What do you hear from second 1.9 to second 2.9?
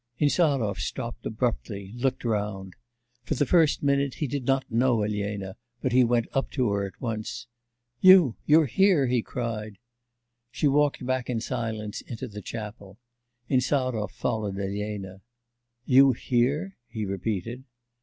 looked round....